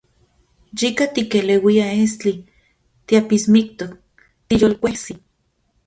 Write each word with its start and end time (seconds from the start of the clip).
Yika 0.79 1.05
tikeleuia 1.15 1.85
estli, 2.05 2.33
tiapismiktok, 3.07 3.91
tiyolkuejsi. 4.47 5.13